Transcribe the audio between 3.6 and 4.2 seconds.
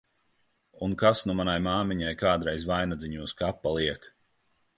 liek!